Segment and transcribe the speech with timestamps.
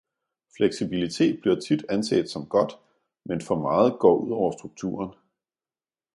[0.57, 2.73] Fleksibilitet bliver tit anset som godt,
[3.25, 5.13] men for meget går ud over strukturen.